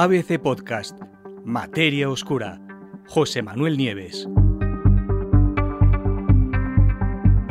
ABC 0.00 0.38
Podcast, 0.38 0.96
Materia 1.44 2.08
Oscura, 2.08 2.60
José 3.08 3.42
Manuel 3.42 3.76
Nieves. 3.76 4.28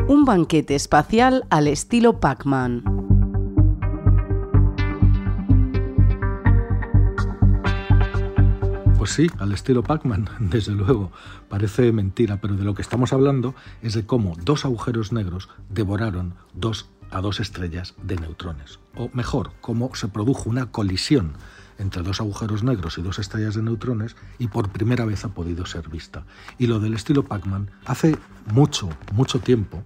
Un 0.07 0.23
banquete 0.23 0.73
espacial 0.73 1.45
al 1.49 1.67
estilo 1.67 2.21
Pac-Man. 2.21 2.85
Pues 8.97 9.11
sí, 9.11 9.27
al 9.39 9.51
estilo 9.51 9.83
Pac-Man, 9.83 10.29
desde 10.39 10.71
luego. 10.71 11.11
Parece 11.49 11.91
mentira, 11.91 12.39
pero 12.39 12.55
de 12.55 12.63
lo 12.63 12.75
que 12.75 12.81
estamos 12.81 13.11
hablando 13.11 13.55
es 13.81 13.93
de 13.93 14.05
cómo 14.05 14.37
dos 14.41 14.63
agujeros 14.63 15.11
negros 15.11 15.49
devoraron 15.67 16.35
dos 16.53 16.89
a 17.11 17.19
dos 17.19 17.41
estrellas 17.41 17.93
de 18.01 18.15
neutrones. 18.15 18.79
O 18.95 19.09
mejor, 19.13 19.51
cómo 19.59 19.93
se 19.95 20.07
produjo 20.07 20.49
una 20.49 20.71
colisión 20.71 21.33
entre 21.79 22.03
dos 22.03 22.19
agujeros 22.19 22.63
negros 22.63 22.97
y 22.97 23.01
dos 23.01 23.19
estrellas 23.19 23.55
de 23.55 23.63
neutrones 23.63 24.15
y 24.39 24.47
por 24.47 24.69
primera 24.69 25.05
vez 25.05 25.25
ha 25.25 25.29
podido 25.29 25.65
ser 25.65 25.89
vista. 25.89 26.25
Y 26.57 26.67
lo 26.67 26.79
del 26.79 26.93
estilo 26.93 27.23
Pac-Man, 27.23 27.69
hace 27.85 28.17
mucho, 28.51 28.89
mucho 29.13 29.39
tiempo, 29.39 29.83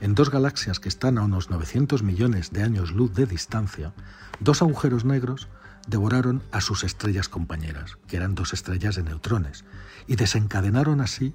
en 0.00 0.14
dos 0.14 0.30
galaxias 0.30 0.80
que 0.80 0.88
están 0.88 1.18
a 1.18 1.22
unos 1.22 1.50
900 1.50 2.02
millones 2.02 2.50
de 2.50 2.62
años 2.62 2.92
luz 2.92 3.14
de 3.14 3.26
distancia, 3.26 3.94
dos 4.40 4.62
agujeros 4.62 5.04
negros 5.04 5.48
devoraron 5.86 6.42
a 6.52 6.60
sus 6.60 6.84
estrellas 6.84 7.28
compañeras, 7.28 7.98
que 8.06 8.16
eran 8.16 8.34
dos 8.34 8.52
estrellas 8.52 8.96
de 8.96 9.02
neutrones, 9.02 9.64
y 10.06 10.16
desencadenaron 10.16 11.00
así 11.00 11.34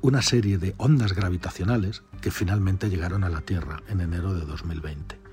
una 0.00 0.20
serie 0.20 0.58
de 0.58 0.74
ondas 0.76 1.14
gravitacionales 1.14 2.02
que 2.20 2.30
finalmente 2.30 2.90
llegaron 2.90 3.24
a 3.24 3.30
la 3.30 3.40
Tierra 3.40 3.82
en 3.88 4.02
enero 4.02 4.34
de 4.34 4.44
2020. 4.44 5.23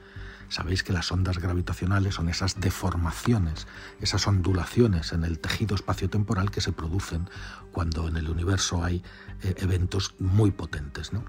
Sabéis 0.52 0.84
que 0.84 0.92
las 0.92 1.10
ondas 1.14 1.38
gravitacionales 1.38 2.16
son 2.16 2.28
esas 2.28 2.60
deformaciones, 2.60 3.68
esas 4.02 4.28
ondulaciones 4.28 5.14
en 5.14 5.24
el 5.24 5.40
tejido 5.40 5.76
espaciotemporal 5.76 6.52
que 6.52 6.60
se 6.60 6.74
producen 6.74 7.30
cuando 7.72 8.10
en 8.10 8.18
el 8.18 8.30
universo 8.30 8.84
hay 8.84 9.02
eh, 9.44 9.56
eventos 9.60 10.14
muy 10.20 10.52
potentes. 10.52 11.14
¿no? 11.14 11.24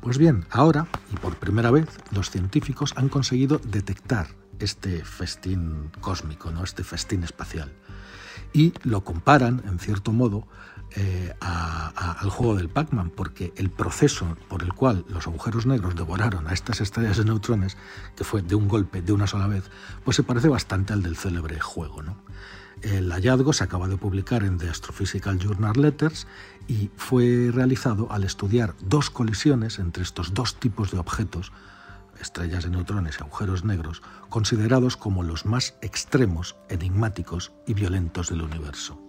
Pues 0.00 0.16
bien, 0.16 0.46
ahora, 0.50 0.86
y 1.12 1.16
por 1.16 1.36
primera 1.36 1.70
vez, 1.70 1.86
los 2.12 2.30
científicos 2.30 2.94
han 2.96 3.10
conseguido 3.10 3.60
detectar 3.62 4.28
este 4.58 5.04
festín 5.04 5.90
cósmico, 6.00 6.50
¿no? 6.50 6.64
este 6.64 6.82
festín 6.82 7.24
espacial. 7.24 7.74
Y 8.52 8.72
lo 8.82 9.02
comparan, 9.02 9.62
en 9.66 9.78
cierto 9.78 10.12
modo, 10.12 10.46
eh, 10.98 11.34
al 11.40 12.30
juego 12.30 12.56
del 12.56 12.70
Pac-Man, 12.70 13.10
porque 13.14 13.52
el 13.56 13.68
proceso 13.70 14.36
por 14.48 14.62
el 14.62 14.72
cual 14.72 15.04
los 15.08 15.26
agujeros 15.26 15.66
negros 15.66 15.94
devoraron 15.94 16.48
a 16.48 16.54
estas 16.54 16.80
estrellas 16.80 17.18
de 17.18 17.24
neutrones, 17.24 17.76
que 18.16 18.24
fue 18.24 18.40
de 18.40 18.54
un 18.54 18.66
golpe, 18.66 19.02
de 19.02 19.12
una 19.12 19.26
sola 19.26 19.46
vez, 19.46 19.70
pues 20.04 20.16
se 20.16 20.22
parece 20.22 20.48
bastante 20.48 20.94
al 20.94 21.02
del 21.02 21.16
célebre 21.16 21.60
juego. 21.60 22.02
¿no? 22.02 22.16
El 22.82 23.10
hallazgo 23.12 23.52
se 23.52 23.64
acaba 23.64 23.88
de 23.88 23.96
publicar 23.96 24.42
en 24.42 24.58
The 24.58 24.70
Astrophysical 24.70 25.38
Journal 25.38 25.74
Letters 25.76 26.26
y 26.68 26.90
fue 26.96 27.50
realizado 27.52 28.10
al 28.10 28.24
estudiar 28.24 28.74
dos 28.80 29.10
colisiones 29.10 29.78
entre 29.78 30.02
estos 30.02 30.34
dos 30.34 30.54
tipos 30.58 30.92
de 30.92 30.98
objetos 30.98 31.52
estrellas 32.20 32.64
de 32.64 32.70
neutrones 32.70 33.16
y 33.18 33.22
agujeros 33.22 33.64
negros, 33.64 34.02
considerados 34.28 34.96
como 34.96 35.22
los 35.22 35.46
más 35.46 35.74
extremos, 35.82 36.56
enigmáticos 36.68 37.52
y 37.66 37.74
violentos 37.74 38.28
del 38.28 38.42
universo. 38.42 39.00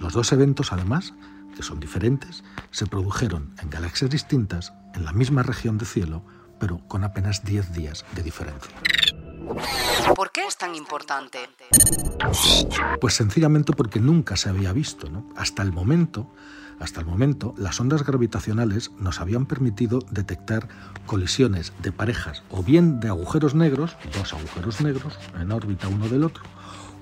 Los 0.00 0.12
dos 0.12 0.32
eventos, 0.32 0.72
además, 0.72 1.14
que 1.56 1.62
son 1.62 1.80
diferentes, 1.80 2.44
se 2.70 2.86
produjeron 2.86 3.54
en 3.62 3.70
galaxias 3.70 4.10
distintas, 4.10 4.72
en 4.94 5.04
la 5.04 5.12
misma 5.12 5.42
región 5.42 5.78
de 5.78 5.86
cielo, 5.86 6.24
pero 6.58 6.78
con 6.88 7.04
apenas 7.04 7.44
10 7.44 7.72
días 7.72 8.04
de 8.14 8.22
diferencia. 8.22 8.72
¿Por 10.14 10.30
qué 10.30 10.46
es 10.46 10.56
tan 10.56 10.74
importante? 10.74 11.38
Pues 13.00 13.14
sencillamente 13.14 13.72
porque 13.72 14.00
nunca 14.00 14.36
se 14.36 14.48
había 14.48 14.72
visto, 14.72 15.08
¿no? 15.08 15.26
Hasta 15.36 15.62
el 15.62 15.72
momento, 15.72 16.30
hasta 16.80 17.00
el 17.00 17.06
momento, 17.06 17.54
las 17.56 17.80
ondas 17.80 18.04
gravitacionales 18.04 18.90
nos 18.98 19.20
habían 19.20 19.46
permitido 19.46 20.00
detectar 20.10 20.68
colisiones 21.06 21.72
de 21.82 21.92
parejas 21.92 22.42
o 22.50 22.62
bien 22.62 23.00
de 23.00 23.08
agujeros 23.08 23.54
negros, 23.54 23.96
dos 24.16 24.32
agujeros 24.32 24.80
negros 24.80 25.18
en 25.38 25.52
órbita 25.52 25.88
uno 25.88 26.08
del 26.08 26.24
otro, 26.24 26.42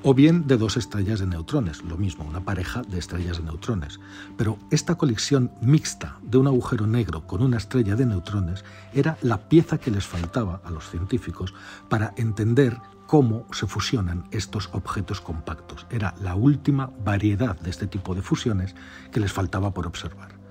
o 0.02 0.14
bien 0.14 0.46
de 0.46 0.56
dos 0.56 0.76
estrellas 0.76 1.20
de 1.20 1.26
neutrones, 1.26 1.82
lo 1.82 1.96
mismo, 1.96 2.24
una 2.24 2.44
pareja 2.44 2.82
de 2.82 2.98
estrellas 2.98 3.38
de 3.38 3.44
neutrones. 3.44 4.00
Pero 4.36 4.58
esta 4.70 4.96
colisión 4.96 5.52
mixta 5.60 6.18
de 6.22 6.38
un 6.38 6.46
agujero 6.46 6.86
negro 6.86 7.26
con 7.26 7.42
una 7.42 7.58
estrella 7.58 7.96
de 7.96 8.06
neutrones 8.06 8.64
era 8.92 9.16
la 9.22 9.48
pieza 9.48 9.78
que 9.78 9.90
les 9.90 10.06
faltaba 10.06 10.60
a 10.64 10.70
los 10.70 10.90
científicos 10.90 11.54
para 11.88 12.14
entender 12.16 12.78
cómo 13.06 13.46
se 13.52 13.66
fusionan 13.66 14.24
estos 14.30 14.70
objetos 14.72 15.20
compactos. 15.20 15.86
Era 15.90 16.14
la 16.20 16.34
última 16.34 16.90
variedad 17.04 17.58
de 17.60 17.70
este 17.70 17.86
tipo 17.86 18.14
de 18.14 18.22
fusiones 18.22 18.74
que 19.10 19.20
les 19.20 19.32
faltaba 19.32 19.72
por 19.72 19.86
observar. 19.86 20.42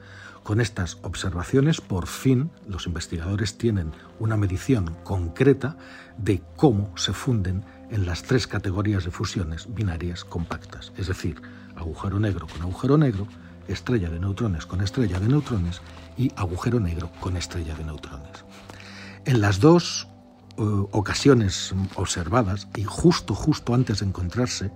Con 0.43 0.59
estas 0.59 0.97
observaciones, 1.03 1.81
por 1.81 2.07
fin, 2.07 2.49
los 2.67 2.87
investigadores 2.87 3.57
tienen 3.57 3.91
una 4.19 4.37
medición 4.37 4.95
concreta 5.03 5.77
de 6.17 6.41
cómo 6.55 6.95
se 6.97 7.13
funden 7.13 7.63
en 7.91 8.05
las 8.05 8.23
tres 8.23 8.47
categorías 8.47 9.03
de 9.03 9.11
fusiones 9.11 9.67
binarias 9.73 10.23
compactas, 10.23 10.91
es 10.97 11.07
decir, 11.07 11.41
agujero 11.75 12.19
negro 12.19 12.47
con 12.47 12.61
agujero 12.61 12.97
negro, 12.97 13.27
estrella 13.67 14.09
de 14.09 14.19
neutrones 14.19 14.65
con 14.65 14.81
estrella 14.81 15.19
de 15.19 15.27
neutrones 15.27 15.81
y 16.17 16.31
agujero 16.35 16.79
negro 16.79 17.11
con 17.19 17.37
estrella 17.37 17.75
de 17.75 17.83
neutrones. 17.83 18.45
En 19.25 19.41
las 19.41 19.59
dos 19.59 20.07
eh, 20.57 20.63
ocasiones 20.91 21.73
observadas 21.95 22.67
y 22.75 22.83
justo 22.83 23.35
justo 23.35 23.75
antes 23.75 23.99
de 23.99 24.07
encontrarse, 24.07 24.71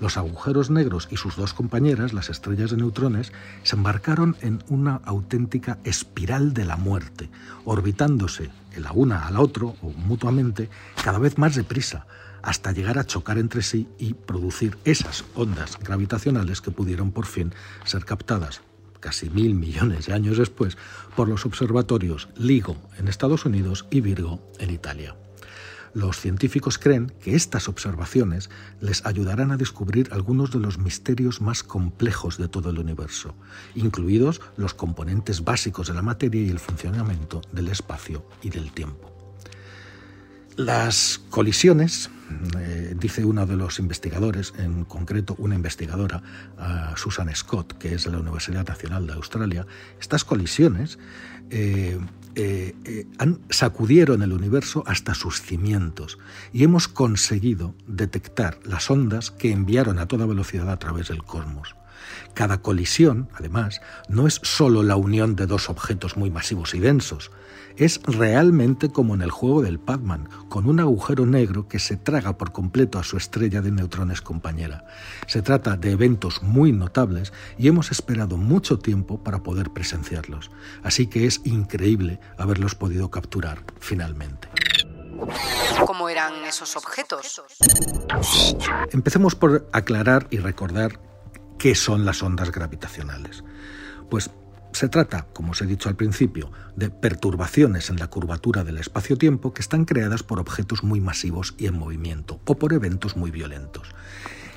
los 0.00 0.16
agujeros 0.16 0.70
negros 0.70 1.08
y 1.10 1.16
sus 1.16 1.34
dos 1.34 1.54
compañeras, 1.54 2.12
las 2.12 2.30
estrellas 2.30 2.70
de 2.70 2.76
neutrones, 2.76 3.32
se 3.64 3.74
embarcaron 3.74 4.36
en 4.40 4.62
una 4.68 5.00
auténtica 5.04 5.78
espiral 5.82 6.54
de 6.54 6.64
la 6.64 6.76
muerte, 6.76 7.30
orbitándose 7.64 8.50
la 8.76 8.92
una 8.92 9.26
a 9.26 9.30
la 9.32 9.40
otra 9.40 9.66
o 9.66 9.92
mutuamente 9.96 10.70
cada 11.02 11.18
vez 11.18 11.36
más 11.36 11.56
deprisa, 11.56 12.06
hasta 12.42 12.72
llegar 12.72 12.98
a 12.98 13.04
chocar 13.04 13.38
entre 13.38 13.62
sí 13.62 13.88
y 13.98 14.14
producir 14.14 14.78
esas 14.84 15.24
ondas 15.34 15.78
gravitacionales 15.78 16.60
que 16.60 16.70
pudieron 16.70 17.12
por 17.12 17.26
fin 17.26 17.52
ser 17.84 18.04
captadas 18.04 18.62
casi 19.00 19.30
mil 19.30 19.54
millones 19.54 20.06
de 20.06 20.14
años 20.14 20.38
después 20.38 20.76
por 21.16 21.28
los 21.28 21.46
observatorios 21.46 22.28
LIGO 22.36 22.76
en 22.98 23.08
Estados 23.08 23.44
Unidos 23.44 23.86
y 23.90 24.00
Virgo 24.00 24.40
en 24.58 24.70
Italia. 24.70 25.14
Los 25.94 26.20
científicos 26.20 26.78
creen 26.78 27.12
que 27.20 27.34
estas 27.34 27.68
observaciones 27.68 28.50
les 28.80 29.04
ayudarán 29.06 29.50
a 29.50 29.56
descubrir 29.56 30.08
algunos 30.12 30.50
de 30.52 30.58
los 30.58 30.78
misterios 30.78 31.40
más 31.40 31.62
complejos 31.62 32.36
de 32.36 32.46
todo 32.46 32.70
el 32.70 32.78
universo, 32.78 33.34
incluidos 33.74 34.40
los 34.56 34.74
componentes 34.74 35.44
básicos 35.44 35.88
de 35.88 35.94
la 35.94 36.02
materia 36.02 36.42
y 36.42 36.50
el 36.50 36.58
funcionamiento 36.58 37.40
del 37.52 37.68
espacio 37.68 38.24
y 38.42 38.50
del 38.50 38.70
tiempo. 38.72 39.10
Las 40.56 41.20
colisiones, 41.30 42.10
eh, 42.58 42.94
dice 42.98 43.24
uno 43.24 43.46
de 43.46 43.56
los 43.56 43.78
investigadores, 43.78 44.54
en 44.58 44.84
concreto 44.84 45.34
una 45.38 45.54
investigadora, 45.54 46.22
Susan 46.96 47.34
Scott, 47.34 47.78
que 47.78 47.94
es 47.94 48.04
de 48.04 48.10
la 48.10 48.18
Universidad 48.18 48.66
Nacional 48.66 49.06
de 49.06 49.12
Australia, 49.14 49.66
estas 50.00 50.24
colisiones 50.24 50.98
eh, 52.40 52.72
eh, 52.84 53.06
han, 53.18 53.40
sacudieron 53.50 54.22
el 54.22 54.32
universo 54.32 54.84
hasta 54.86 55.14
sus 55.14 55.42
cimientos 55.42 56.18
y 56.52 56.62
hemos 56.62 56.86
conseguido 56.86 57.74
detectar 57.88 58.60
las 58.64 58.90
ondas 58.92 59.32
que 59.32 59.50
enviaron 59.50 59.98
a 59.98 60.06
toda 60.06 60.24
velocidad 60.24 60.70
a 60.70 60.78
través 60.78 61.08
del 61.08 61.24
cosmos. 61.24 61.74
Cada 62.34 62.62
colisión, 62.62 63.28
además, 63.34 63.80
no 64.08 64.26
es 64.26 64.40
solo 64.42 64.82
la 64.82 64.96
unión 64.96 65.36
de 65.36 65.46
dos 65.46 65.68
objetos 65.68 66.16
muy 66.16 66.30
masivos 66.30 66.74
y 66.74 66.80
densos, 66.80 67.30
es 67.78 68.00
realmente 68.02 68.90
como 68.90 69.14
en 69.14 69.22
el 69.22 69.30
juego 69.30 69.62
del 69.62 69.78
Pac-Man, 69.78 70.28
con 70.48 70.68
un 70.68 70.80
agujero 70.80 71.26
negro 71.26 71.68
que 71.68 71.78
se 71.78 71.96
traga 71.96 72.36
por 72.36 72.52
completo 72.52 72.98
a 72.98 73.04
su 73.04 73.16
estrella 73.16 73.62
de 73.62 73.70
neutrones 73.70 74.20
compañera. 74.20 74.84
Se 75.26 75.42
trata 75.42 75.76
de 75.76 75.92
eventos 75.92 76.42
muy 76.42 76.72
notables 76.72 77.32
y 77.56 77.68
hemos 77.68 77.92
esperado 77.92 78.36
mucho 78.36 78.78
tiempo 78.78 79.22
para 79.22 79.42
poder 79.42 79.70
presenciarlos, 79.70 80.50
así 80.82 81.06
que 81.06 81.26
es 81.26 81.40
increíble 81.44 82.18
haberlos 82.36 82.74
podido 82.74 83.10
capturar 83.10 83.62
finalmente. 83.78 84.48
¿Cómo 85.86 86.08
eran 86.08 86.44
esos 86.44 86.76
objetos? 86.76 87.42
Empecemos 88.92 89.34
por 89.34 89.68
aclarar 89.72 90.26
y 90.30 90.38
recordar 90.38 91.00
qué 91.58 91.74
son 91.74 92.04
las 92.04 92.22
ondas 92.22 92.50
gravitacionales. 92.52 93.44
Pues 94.08 94.30
se 94.72 94.88
trata, 94.88 95.26
como 95.32 95.52
os 95.52 95.62
he 95.62 95.66
dicho 95.66 95.88
al 95.88 95.96
principio, 95.96 96.52
de 96.76 96.90
perturbaciones 96.90 97.90
en 97.90 97.98
la 97.98 98.08
curvatura 98.08 98.64
del 98.64 98.78
espacio-tiempo 98.78 99.52
que 99.52 99.62
están 99.62 99.84
creadas 99.84 100.22
por 100.22 100.38
objetos 100.38 100.84
muy 100.84 101.00
masivos 101.00 101.54
y 101.58 101.66
en 101.66 101.78
movimiento 101.78 102.40
o 102.44 102.56
por 102.56 102.72
eventos 102.72 103.16
muy 103.16 103.30
violentos. 103.30 103.88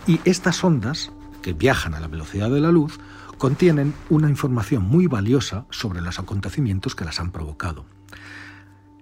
Y 0.07 0.19
estas 0.25 0.63
ondas, 0.63 1.11
que 1.41 1.53
viajan 1.53 1.93
a 1.93 1.99
la 1.99 2.07
velocidad 2.07 2.49
de 2.51 2.61
la 2.61 2.71
luz, 2.71 2.99
contienen 3.37 3.93
una 4.09 4.29
información 4.29 4.83
muy 4.83 5.07
valiosa 5.07 5.65
sobre 5.71 6.01
los 6.01 6.19
acontecimientos 6.19 6.93
que 6.93 7.05
las 7.05 7.19
han 7.19 7.31
provocado. 7.31 7.85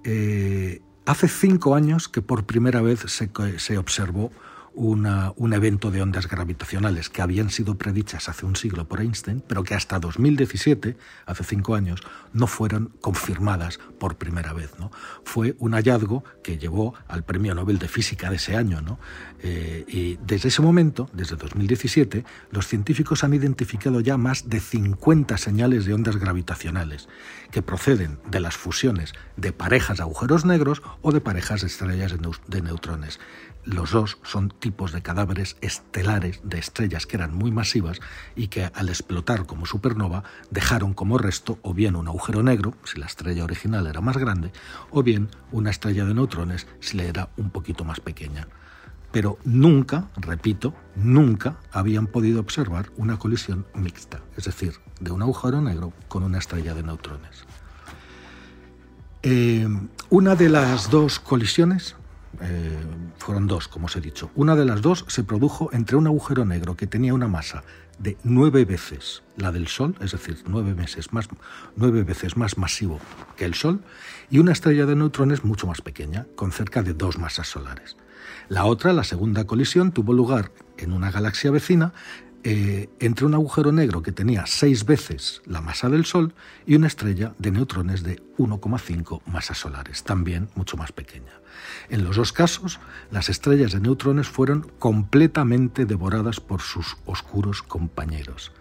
Eh, 0.06 0.81
hace 1.06 1.28
cinco 1.28 1.75
años 1.75 2.07
que 2.07 2.22
por 2.22 2.46
primera 2.46 2.81
vez 2.81 3.01
se, 3.07 3.30
se 3.57 3.78
observó 3.78 4.31
un 4.80 5.54
evento 5.54 5.92
de 5.92 6.02
ondas 6.02 6.28
gravitacionales 6.28 7.10
que 7.10 7.22
habían 7.22 7.50
sido 7.50 7.76
predichas 7.76 8.30
hace 8.30 8.46
un 8.46 8.56
siglo 8.56 8.88
por 8.88 9.02
Einstein, 9.02 9.44
pero 9.46 9.64
que 9.64 9.76
hasta 9.76 10.00
2017, 10.00 10.96
hace 11.26 11.44
cinco 11.44 11.76
años, 11.76 12.02
no 12.31 12.48
fueron 12.48 12.94
confirmadas 13.02 13.80
por 14.00 14.16
primera 14.16 14.54
vez. 14.54 14.72
¿no? 14.80 14.92
Fue 15.24 15.56
un 15.60 15.74
hallazgo 15.74 16.24
que 16.44 16.58
llevó 16.58 16.94
al 17.08 17.24
Premio 17.24 17.54
Nobel 17.56 17.78
de 17.78 17.90
Física 17.90 18.30
de 18.30 18.38
ese 18.38 18.56
año. 18.56 19.00
Eh, 19.42 19.84
y 19.88 20.18
desde 20.26 20.48
ese 20.48 20.62
momento, 20.62 21.10
desde 21.12 21.36
2017, 21.36 22.24
los 22.52 22.68
científicos 22.68 23.24
han 23.24 23.34
identificado 23.34 24.00
ya 24.00 24.18
más 24.18 24.50
de 24.50 24.60
50 24.60 25.38
señales 25.38 25.86
de 25.86 25.94
ondas 25.94 26.18
gravitacionales 26.18 27.10
que 27.52 27.62
proceden 27.62 28.20
de 28.30 28.40
las 28.40 28.56
fusiones 28.56 29.14
de 29.36 29.52
parejas 29.52 29.98
de 29.98 30.04
agujeros 30.04 30.46
negros 30.46 30.82
o 31.02 31.12
de 31.12 31.20
parejas 31.20 31.62
de 31.62 31.68
estrellas 31.68 32.14
de 32.48 32.62
neutrones. 32.62 33.20
Los 33.69 33.92
dos 33.92 34.18
son 34.24 34.50
tipos 34.50 34.92
de 34.94 35.04
cadáveres 35.04 35.56
estelares 35.62 36.42
de 36.44 36.57
estrellas 36.57 37.06
que 37.06 37.18
eran 37.18 37.36
muy 37.36 37.51
masivas 37.51 38.00
y 38.36 38.48
que 38.48 38.66
al 38.66 38.89
explotar 38.89 39.45
como 39.45 39.68
supernova 39.68 40.24
dejaron 40.50 40.95
como 40.95 41.19
resto 41.19 41.60
o 41.62 41.75
bien 41.75 41.95
un 41.95 42.07
agujero 42.07 42.42
negro, 42.42 42.74
si 42.83 43.00
la 43.00 43.06
estrella 43.06 43.44
original 43.44 43.86
era 43.86 44.01
más 44.01 44.18
grande, 44.18 44.51
o 44.89 45.04
bien 45.04 45.30
una 45.51 45.69
estrella 45.69 46.04
de 46.04 46.16
neutrones 46.16 46.66
si 46.80 46.98
la 46.98 47.04
era 47.04 47.30
un 47.38 47.51
poquito 47.51 47.83
más 47.83 48.00
pequeña. 48.00 48.48
Pero 49.12 49.38
nunca, 49.44 50.10
repito, 50.18 50.74
nunca 50.95 51.60
habían 51.72 52.07
podido 52.07 52.39
observar 52.39 52.89
una 52.98 53.19
colisión 53.19 53.68
mixta, 53.75 54.19
es 54.36 54.45
decir, 54.45 54.80
de 55.00 55.12
un 55.12 55.22
agujero 55.22 55.62
negro 55.62 55.94
con 56.07 56.24
una 56.24 56.39
estrella 56.39 56.74
de 56.74 56.81
neutrones. 56.81 57.45
Eh, 59.22 59.68
una 60.10 60.36
de 60.36 60.50
las 60.50 60.89
dos 60.89 61.19
colisiones 61.19 61.95
eh, 62.42 62.78
fueron 63.18 63.48
dos, 63.48 63.68
como 63.68 63.88
os 63.88 63.96
he 63.96 64.02
dicho. 64.02 64.30
Una 64.36 64.56
de 64.56 64.66
las 64.66 64.81
dos 64.81 65.06
se 65.08 65.24
produjo 65.24 65.70
entre 65.74 65.98
un 65.98 66.08
agujero 66.08 66.46
negro 66.46 66.76
que 66.76 66.88
tenía 66.88 67.14
una 67.14 67.28
masa 67.28 67.64
de 67.98 68.18
nueve 68.24 68.66
veces 68.66 69.24
la 69.36 69.52
del 69.52 69.68
Sol, 69.68 69.96
es 70.00 70.12
decir, 70.12 70.42
nueve, 70.48 70.74
veces 70.74 71.12
más 72.38 72.58
masivo 72.58 73.00
que 73.36 73.46
el 73.46 73.54
Sol, 73.54 73.81
y 74.30 74.40
una 74.40 74.54
estrella 74.54 74.86
de 74.86 74.96
neutrones 74.96 75.44
mucho 75.44 75.68
más 75.68 75.81
pequeña, 75.81 76.26
con 76.36 76.52
cerca 76.52 76.81
de 76.81 76.94
dos 76.94 77.18
masas 77.18 77.48
solares. 77.48 77.98
La 78.48 78.66
otra, 78.66 78.94
la 78.94 79.04
segunda 79.04 79.46
colisión, 79.46 79.92
tuvo 79.92 80.14
lugar 80.14 80.52
en 80.78 80.94
una 80.94 81.12
galaxia 81.12 81.52
vecina 81.52 81.94
eh, 82.44 82.89
entre 83.00 83.25
un 83.25 83.33
agujero 83.33 83.71
negro 83.71 84.01
que 84.01 84.12
tenía 84.12 84.45
seis 84.45 84.86
veces 84.86 85.41
la 85.45 85.62
masa 85.62 85.89
del 85.89 86.06
Sol 86.06 86.33
y 86.65 86.75
una 86.75 86.88
estrella 86.88 87.33
de 87.38 87.51
neutrones 87.51 88.03
de 88.03 88.21
1,5 88.38 89.21
masas 89.25 89.57
solares, 89.57 90.03
también 90.03 90.50
mucho 90.56 90.77
más 90.77 90.91
pequeña. 90.91 91.33
En 91.89 92.03
los 92.03 92.15
dos 92.15 92.31
casos, 92.31 92.80
las 93.12 93.30
estrellas 93.30 93.74
de 93.74 93.81
neutrones 93.81 94.27
fueron 94.27 94.71
completamente 94.80 95.86
devoradas 95.86 96.39
por 96.39 96.62
sus 96.62 96.97
oscuros 97.06 97.62
compañeros. 97.62 98.53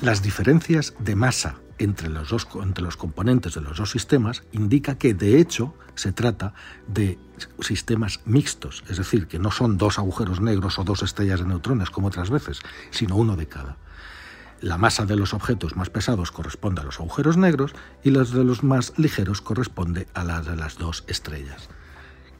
Las 0.00 0.22
diferencias 0.22 0.94
de 0.98 1.16
masa 1.16 1.56
entre 1.80 2.10
los, 2.10 2.28
dos, 2.28 2.46
entre 2.62 2.84
los 2.84 2.96
componentes 2.96 3.54
de 3.54 3.62
los 3.62 3.78
dos 3.78 3.90
sistemas 3.90 4.42
indica 4.52 4.98
que 4.98 5.14
de 5.14 5.40
hecho 5.40 5.74
se 5.94 6.12
trata 6.12 6.52
de 6.86 7.18
sistemas 7.60 8.20
mixtos, 8.26 8.84
es 8.88 8.98
decir, 8.98 9.26
que 9.26 9.38
no 9.38 9.50
son 9.50 9.78
dos 9.78 9.98
agujeros 9.98 10.40
negros 10.40 10.78
o 10.78 10.84
dos 10.84 11.02
estrellas 11.02 11.40
de 11.40 11.46
neutrones 11.46 11.88
como 11.90 12.08
otras 12.08 12.28
veces, 12.28 12.60
sino 12.90 13.16
uno 13.16 13.34
de 13.34 13.46
cada. 13.46 13.78
La 14.60 14.76
masa 14.76 15.06
de 15.06 15.16
los 15.16 15.32
objetos 15.32 15.74
más 15.74 15.88
pesados 15.88 16.30
corresponde 16.30 16.82
a 16.82 16.84
los 16.84 17.00
agujeros 17.00 17.38
negros 17.38 17.72
y 18.04 18.10
las 18.10 18.30
de 18.30 18.44
los 18.44 18.62
más 18.62 18.92
ligeros 18.98 19.40
corresponde 19.40 20.06
a 20.12 20.22
las 20.22 20.44
de 20.44 20.56
las 20.56 20.76
dos 20.76 21.04
estrellas. 21.06 21.70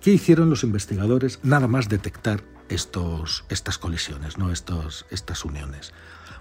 ¿Qué 0.03 0.11
hicieron 0.13 0.51
los 0.51 0.63
investigadores 0.63 1.41
nada 1.43 1.67
más 1.67 1.89
detectar 1.89 2.43
estos, 2.69 3.45
estas 3.49 3.79
colisiones, 3.79 4.37
¿no? 4.37 4.53
estos, 4.53 5.07
estas 5.11 5.47
uniones? 5.47 5.95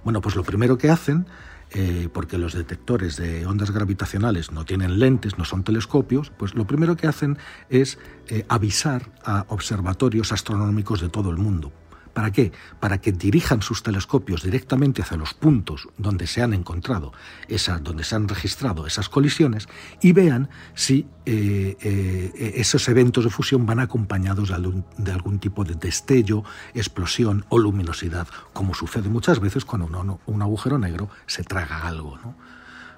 Bueno, 0.04 0.20
pues 0.20 0.36
lo 0.36 0.44
primero 0.44 0.78
que 0.78 0.90
hacen 0.90 1.28
eh, 1.72 2.10
porque 2.12 2.38
los 2.38 2.54
detectores 2.54 3.16
de 3.18 3.46
ondas 3.46 3.72
gravitacionales 3.72 4.52
no 4.52 4.66
tienen 4.66 5.00
lentes, 5.00 5.38
no 5.38 5.46
son 5.46 5.64
telescopios, 5.64 6.32
pues 6.32 6.56
lo 6.56 6.66
primero 6.66 6.96
que 6.98 7.08
hacen 7.08 7.38
es 7.70 8.00
eh, 8.28 8.46
avisar 8.50 9.12
a 9.24 9.46
observatorios 9.50 10.32
astronómicos 10.32 11.00
de 11.02 11.10
todo 11.10 11.30
el 11.30 11.38
mundo. 11.38 11.72
¿Para 12.14 12.32
qué? 12.32 12.52
Para 12.80 13.00
que 13.00 13.12
dirijan 13.12 13.62
sus 13.62 13.84
telescopios 13.84 14.44
directamente 14.44 15.02
hacia 15.02 15.18
los 15.18 15.34
puntos 15.34 15.88
donde 15.98 16.28
se 16.28 16.42
han 16.42 16.54
encontrado, 16.54 17.14
esas, 17.48 17.84
donde 17.84 18.04
se 18.04 18.16
han 18.16 18.28
registrado 18.28 18.88
esas 18.88 19.10
colisiones 19.10 19.68
y 20.02 20.14
vean 20.14 20.50
si 20.74 21.08
eh, 21.26 21.78
eh, 21.82 22.54
esos 22.56 22.88
eventos 22.90 23.24
de 23.24 23.30
fusión 23.30 23.66
van 23.66 23.80
acompañados 23.80 24.50
de 24.50 25.12
algún, 25.12 25.40
tipo 25.40 25.64
de 25.64 25.76
destello, 25.76 26.44
explosión 26.74 27.46
o 27.50 27.60
luminosidad, 27.60 28.28
como 28.54 28.74
sucede 28.74 29.10
muchas 29.10 29.40
veces 29.40 29.64
cuando 29.64 30.20
un 30.26 30.42
agujero 30.42 30.80
negro 30.80 31.10
se 31.28 31.44
traga 31.44 31.88
algo. 31.88 32.18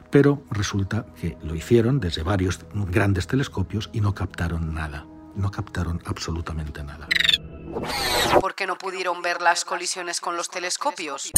Pero 0.10 0.44
resulta 0.50 1.06
que 1.20 1.38
lo 1.44 1.56
hicieron 1.56 2.00
desde 2.00 2.24
varios 2.24 2.60
grandes 2.74 3.28
telescopios 3.28 3.90
y 3.94 4.02
no 4.02 4.14
captaron 4.14 4.74
nada, 4.74 5.06
no 5.36 5.52
captaron 5.52 6.02
absolutamente 6.06 6.84
nada. 6.84 7.08
¿Por 8.40 8.56
qué 8.56 8.68
no 8.68 8.78
pudieron 8.78 9.22
ver 9.22 9.42
las 9.42 9.66
colisiones 9.66 10.22
con 10.22 10.36
los 10.38 10.50
telescopios? 10.50 11.32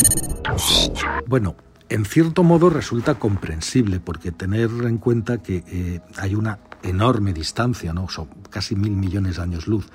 Bueno, 1.28 1.56
en 1.90 2.06
cierto 2.06 2.44
modo 2.44 2.70
resulta 2.70 3.16
comprensible, 3.16 4.00
porque 4.00 4.32
tener 4.32 4.70
en 4.84 4.98
cuenta 4.98 5.42
que 5.42 5.64
eh, 5.68 6.00
hay 6.18 6.36
una 6.36 6.60
enorme 6.82 7.34
distancia, 7.34 7.94
¿no? 7.94 8.10
son 8.10 8.30
casi 8.50 8.76
mil 8.76 8.92
millones 8.92 9.38
de 9.38 9.44
años 9.44 9.68
luz. 9.68 9.90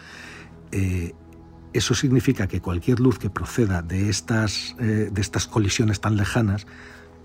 Eh, 0.73 1.15
eso 1.73 1.95
significa 1.95 2.47
que 2.47 2.61
cualquier 2.61 3.01
luz 3.01 3.19
que 3.19 3.31
proceda 3.31 3.83
de 3.83 4.09
estas, 4.09 4.75
eh, 4.79 5.11
de 5.11 5.21
estas 5.21 5.47
colisiones 5.47 6.01
tan 6.01 6.17
lejanas 6.17 6.67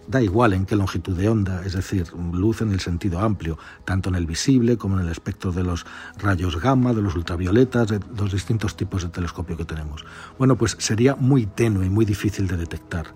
Da 0.08 0.22
igual 0.22 0.54
en 0.54 0.66
qué 0.66 0.76
longitud 0.76 1.16
de 1.16 1.30
onda, 1.30 1.64
es 1.66 1.74
decir, 1.74 2.12
luz 2.34 2.62
en 2.62 2.72
el 2.72 2.82
sentido 2.82 3.20
amplio, 3.20 3.58
tanto 3.86 4.10
en 4.10 4.16
el 4.16 4.26
visible 4.26 4.78
como 4.78 5.00
en 5.00 5.06
el 5.06 5.12
espectro 5.12 5.52
de 5.52 5.64
los 5.64 5.86
rayos 6.18 6.60
gamma, 6.60 6.94
de 6.94 7.02
los 7.02 7.16
ultravioletas, 7.16 7.88
de 7.88 8.00
los 8.18 8.34
distintos 8.34 8.76
tipos 8.76 9.04
de 9.04 9.10
telescopio 9.10 9.56
que 9.56 9.66
tenemos. 9.66 10.06
Bueno, 10.38 10.58
pues 10.58 10.76
sería 10.80 11.16
muy 11.16 11.46
tenue 11.46 11.86
y 11.86 11.90
muy 11.90 12.06
difícil 12.06 12.48
de 12.48 12.58
detectar. 12.58 13.08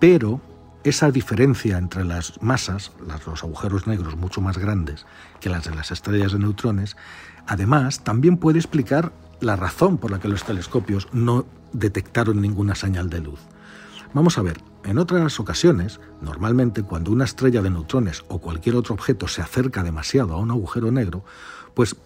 Pero 0.00 0.40
esa 0.84 1.10
diferencia 1.10 1.78
entre 1.78 2.04
las 2.04 2.42
masas, 2.42 2.92
los 3.26 3.44
agujeros 3.44 3.86
negros 3.86 4.16
mucho 4.16 4.40
más 4.40 4.58
grandes 4.58 5.06
que 5.40 5.48
las 5.48 5.64
de 5.64 5.74
las 5.74 5.90
estrellas 5.90 6.32
de 6.32 6.38
neutrones, 6.38 6.96
además 7.46 8.02
también 8.04 8.36
puede 8.36 8.58
explicar 8.58 9.12
la 9.40 9.56
razón 9.56 9.98
por 9.98 10.10
la 10.10 10.18
que 10.18 10.28
los 10.28 10.44
telescopios 10.44 11.08
no 11.12 11.46
detectaron 11.72 12.40
ninguna 12.40 12.74
señal 12.74 13.10
de 13.10 13.20
luz. 13.20 13.40
Vamos 14.14 14.38
a 14.38 14.42
ver, 14.42 14.58
en 14.84 14.98
otras 14.98 15.38
ocasiones, 15.38 16.00
normalmente 16.20 16.82
cuando 16.82 17.12
una 17.12 17.24
estrella 17.24 17.62
de 17.62 17.70
neutrones 17.70 18.24
o 18.28 18.40
cualquier 18.40 18.76
otro 18.76 18.94
objeto 18.94 19.28
se 19.28 19.42
acerca 19.42 19.82
demasiado 19.82 20.34
a 20.34 20.38
un 20.38 20.50
agujero 20.50 20.90
negro, 20.90 21.24
pues 21.74 21.96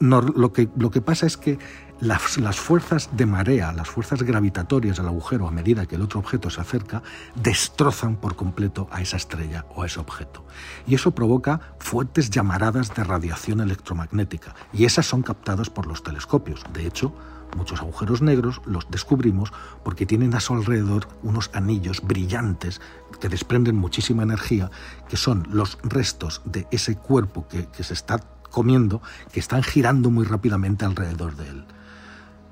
lo, 0.00 0.52
que, 0.52 1.00
pasa 1.00 1.26
es 1.26 1.36
que 1.36 1.58
las, 2.00 2.38
las, 2.38 2.58
fuerzas 2.58 3.10
de 3.12 3.26
marea, 3.26 3.72
las 3.72 3.88
fuerzas 3.88 4.22
gravitatorias 4.22 4.96
del 4.96 5.06
agujero 5.06 5.48
a 5.48 5.50
medida 5.50 5.86
que 5.86 5.96
el 5.96 6.02
otro 6.02 6.20
objeto 6.20 6.50
se 6.50 6.60
acerca, 6.60 7.02
destrozan 7.34 8.16
por 8.16 8.36
completo 8.36 8.88
a 8.92 9.00
esa 9.00 9.16
estrella 9.16 9.66
o 9.74 9.82
a 9.82 9.86
ese 9.86 9.98
objeto. 9.98 10.44
Y 10.86 10.94
eso 10.94 11.12
provoca 11.12 11.60
fuertes 11.78 12.30
llamaradas 12.30 12.94
de 12.94 13.02
radiación 13.02 13.60
electromagnética, 13.60 14.54
y 14.72 14.84
esas 14.84 15.06
son 15.06 15.22
captadas 15.22 15.70
por 15.70 15.86
los 15.86 16.02
telescopios. 16.02 16.64
De 16.72 16.86
hecho, 16.86 17.12
Muchos 17.56 17.80
agujeros 17.80 18.22
negros 18.22 18.60
los 18.66 18.90
descubrimos 18.90 19.52
porque 19.82 20.06
tienen 20.06 20.34
a 20.34 20.40
su 20.40 20.54
alrededor 20.54 21.08
unos 21.22 21.50
anillos 21.54 22.02
brillantes 22.02 22.80
que 23.20 23.28
desprenden 23.28 23.76
muchísima 23.76 24.22
energía, 24.22 24.70
que 25.08 25.16
son 25.16 25.46
los 25.50 25.78
restos 25.82 26.42
de 26.44 26.66
ese 26.70 26.96
cuerpo 26.96 27.46
que, 27.48 27.68
se 27.82 27.94
está 27.94 28.18
comiendo, 28.50 29.02
que 29.32 29.40
están 29.40 29.62
girando 29.62 30.10
muy 30.10 30.24
rápidamente 30.24 30.84
alrededor 30.84 31.36
de 31.36 31.48
él. 31.48 31.64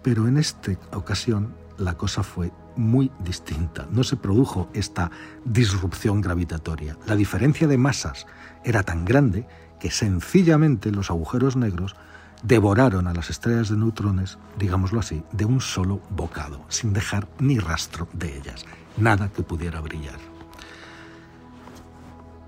Pero 0.02 0.28
en 0.28 0.38
esta 0.38 0.72
ocasión 0.92 1.54
la 1.78 1.96
cosa 1.96 2.22
fue 2.22 2.52
muy 2.76 3.10
distinta. 3.18 3.86
No 3.90 4.04
se 4.04 4.16
produjo 4.16 4.68
esta 4.72 5.10
disrupción 5.44 6.20
gravitatoria. 6.20 6.96
La 7.06 7.16
diferencia 7.16 7.66
de 7.66 7.78
masas 7.78 8.26
era 8.64 8.82
tan 8.82 9.04
grande 9.04 9.46
que 9.80 9.90
sencillamente 9.90 10.90
los 10.90 11.10
agujeros 11.10 11.56
negros 11.56 11.96
devoraron 12.42 13.06
a 13.06 13.14
las 13.14 13.30
estrellas 13.30 13.68
de 13.68 13.76
neutrones, 13.76 14.38
digámoslo 14.58 15.00
así, 15.00 15.22
de 15.32 15.44
un 15.44 15.60
solo 15.60 16.00
bocado, 16.10 16.64
sin 16.68 16.92
dejar 16.92 17.28
ni 17.38 17.58
rastro 17.58 18.08
de 18.12 18.36
ellas, 18.36 18.64
nada 18.96 19.28
que 19.28 19.42
pudiera 19.42 19.80
brillar. 19.80 20.18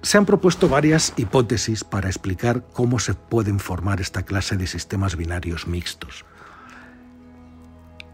Se 0.03 0.17
han 0.17 0.27
propuesto 0.27 0.69
varias 0.69 1.13
hipótesis 1.17 1.85
para 1.85 2.09
explicar 2.09 2.65
cómo 2.73 2.99
se 2.99 3.15
pueden 3.15 3.59
formar 3.59 4.01
esta 4.01 4.23
clase 4.23 4.57
de 4.57 4.67
sistemas 4.67 5.17
binarios 5.17 5.67
mixtos. 5.67 6.25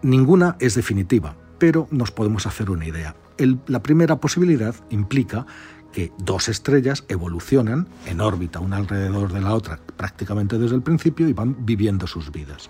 Ninguna 0.03 0.57
es 0.61 0.75
definitiva, 0.75 1.37
pero 1.59 1.87
nos 1.91 2.11
podemos 2.11 2.47
hacer 2.47 2.71
una 2.71 2.87
idea. 2.87 3.15
la 3.67 3.83
primera 3.83 4.21
posibilidad 4.21 4.75
implica 4.91 5.47
que 5.95 6.13
dos 6.19 6.49
estrellas 6.49 7.05
evolucionan 7.09 7.87
en 8.07 8.21
órbita 8.21 8.59
una 8.59 8.79
alrededor 8.79 9.33
de 9.33 9.41
la 9.41 9.55
otra 9.55 9.79
prácticamente 9.97 10.59
desde 10.59 10.75
el 10.75 10.83
principio 10.83 11.29
y 11.29 11.33
van 11.33 11.65
viviendo 11.65 12.09
sus 12.09 12.33
vidas. 12.33 12.69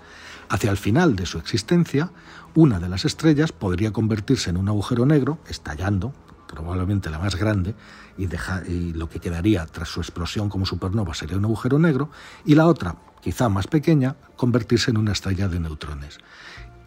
Hacia 0.50 0.71
el 0.71 0.76
final 0.76 1.16
de 1.16 1.25
su 1.25 1.38
existencia, 1.38 2.11
una 2.54 2.78
de 2.78 2.90
las 2.90 3.07
estrellas 3.07 3.50
podría 3.50 3.93
convertirse 3.93 4.50
en 4.50 4.59
un 4.59 4.69
agujero 4.69 5.07
negro, 5.07 5.38
estallando, 5.49 6.12
probablemente 6.47 7.09
la 7.09 7.19
más 7.19 7.37
grande, 7.37 7.75
y, 8.19 8.28
y, 8.71 8.93
lo 8.93 9.09
que 9.09 9.21
quedaría 9.21 9.64
tras 9.64 9.88
su 9.88 10.00
explosión 10.00 10.50
como 10.50 10.66
supernova 10.66 11.14
sería 11.14 11.38
un 11.38 11.47
agujero 11.47 11.78
negro, 11.78 12.11
y 12.45 12.54
la 12.54 12.66
otra, 12.66 12.97
quizá 13.23 13.49
más 13.49 13.66
pequeña, 13.69 14.16
convertirse 14.37 14.90
en 14.90 14.99
una 14.99 15.12
estrella 15.12 15.49
de 15.49 15.61
neutrones 15.61 16.21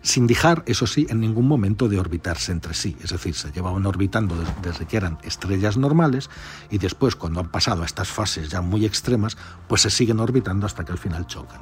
sin 0.02 0.28
dejar, 0.28 0.64
eso 0.68 0.88
sí, 0.88 1.08
en 1.10 1.20
ningún 1.20 1.48
momento 1.48 1.90
de 1.90 2.00
orbitarse 2.00 2.52
entre 2.52 2.74
sí. 2.74 2.96
Es 3.04 3.12
decir, 3.12 3.36
se 3.36 3.52
llevaban 3.52 3.86
orbitando 3.86 4.36
desde 4.62 4.86
que 4.86 4.98
eran 4.98 5.18
estrellas 5.24 5.78
normales 5.78 6.30
y 6.70 6.78
después, 6.78 7.16
cuando 7.16 7.40
han 7.40 7.50
pasado 7.50 7.84
a 7.84 7.86
estas 7.86 8.10
fases 8.10 8.50
ya 8.50 8.62
muy 8.62 8.86
extremas, 8.86 9.38
pues 9.68 9.82
se 9.82 9.90
siguen 9.90 10.20
orbitando 10.20 10.66
hasta 10.66 10.86
que 10.86 10.92
al 10.92 10.98
final 10.98 11.28
chocan. 11.28 11.62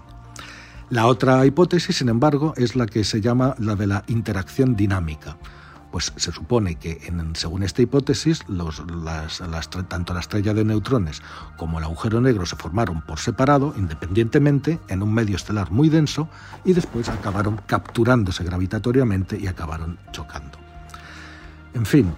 La 0.89 1.08
otra 1.08 1.46
hipótesis, 1.46 1.98
sin 1.98 2.10
embargo, 2.10 2.54
es 2.58 2.75
la 2.75 2.86
que 2.86 3.04
se 3.04 3.20
llama 3.20 3.56
la 3.58 3.75
de 3.75 3.88
la 3.88 4.04
interacción 4.08 4.75
dinámica 4.75 5.38
pues 5.95 6.11
se 6.17 6.33
supone 6.33 6.75
que, 6.75 6.99
según 7.35 7.63
esta 7.63 7.81
hipótesis, 7.81 8.43
tanto 9.87 10.13
la 10.13 10.19
estrella 10.19 10.53
de 10.53 10.65
neutrones 10.65 11.21
como 11.55 11.77
el 11.77 11.85
agujero 11.85 12.19
negro 12.19 12.45
se 12.45 12.57
formaron 12.57 12.99
por 12.99 13.17
separado, 13.17 13.73
independientemente, 13.77 14.77
en 14.89 15.01
un 15.01 15.13
medio 15.13 15.37
estelar 15.37 15.71
muy 15.71 15.87
denso, 15.87 16.27
y 16.65 16.73
después 16.73 17.07
acabaron 17.07 17.61
capturándose 17.65 18.43
gravitatoriamente 18.43 19.39
y 19.39 19.47
acabaron 19.47 19.97
chocando. 20.11 20.57
En 21.73 21.85
fin, 21.85 22.13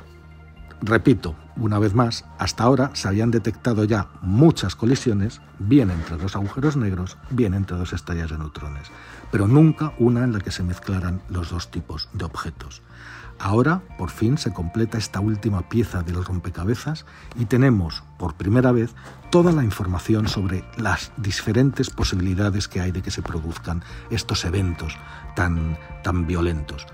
repito, 0.81 1.35
una 1.55 1.79
vez 1.79 1.93
más, 1.93 2.25
hasta 2.37 2.63
ahora 2.63 2.91
se 2.93 3.07
habían 3.07 3.31
detectado 3.31 3.83
ya 3.83 4.07
muchas 4.21 4.75
colisiones, 4.75 5.41
bien 5.59 5.91
entre 5.91 6.17
dos 6.17 6.35
agujeros 6.35 6.77
negros, 6.77 7.17
bien 7.29 7.53
entre 7.53 7.77
dos 7.77 7.93
estrellas 7.93 8.29
de 8.29 8.37
neutrones, 8.37 8.87
pero 9.31 9.47
nunca 9.47 9.93
una 9.97 10.23
en 10.23 10.33
la 10.33 10.39
que 10.39 10.51
se 10.51 10.63
mezclaran 10.63 11.21
los 11.29 11.49
dos 11.49 11.71
tipos 11.71 12.09
de 12.13 12.25
objetos. 12.25 12.81
Ahora, 13.39 13.83
por 13.97 14.09
fin, 14.09 14.37
se 14.37 14.51
completa 14.51 14.97
esta 14.97 15.19
última 15.19 15.69
pieza 15.69 16.01
del 16.01 16.25
rompecabezas 16.25 17.05
y 17.35 17.45
tenemos, 17.45 18.03
por 18.17 18.33
primera 18.35 18.71
vez, 18.71 18.95
toda 19.29 19.51
la 19.51 19.63
información 19.63 20.27
sobre 20.27 20.63
las 20.75 21.11
diferentes 21.17 21.91
posibilidades 21.91 22.67
que 22.67 22.81
hay 22.81 22.91
de 22.91 23.03
que 23.03 23.11
se 23.11 23.21
produzcan 23.21 23.83
estos 24.09 24.43
eventos 24.43 24.97
tan, 25.35 25.77
tan 26.03 26.25
violentos. 26.25 26.87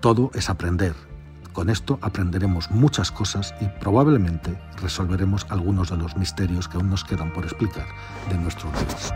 Todo 0.00 0.30
es 0.34 0.48
aprender. 0.48 1.09
Con 1.52 1.68
esto 1.68 1.98
aprenderemos 2.00 2.70
muchas 2.70 3.10
cosas 3.10 3.54
y 3.60 3.66
probablemente 3.80 4.56
resolveremos 4.80 5.46
algunos 5.50 5.90
de 5.90 5.96
los 5.96 6.16
misterios 6.16 6.68
que 6.68 6.76
aún 6.76 6.90
nos 6.90 7.04
quedan 7.04 7.32
por 7.32 7.44
explicar 7.44 7.86
de 8.28 8.38
nuestro 8.38 8.68
universo. 8.68 9.12